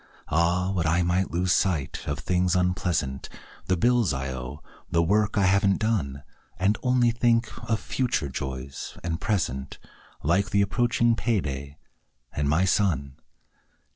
[0.29, 3.29] Ah, would I might lose sight of things unpleasant:
[3.67, 6.23] The bills I owe; the work I haven't done.
[6.57, 9.77] And only think of future joys and present,
[10.23, 11.77] Like the approaching payday,
[12.33, 13.17] and my son.